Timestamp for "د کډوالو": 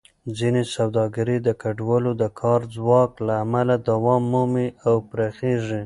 1.43-2.11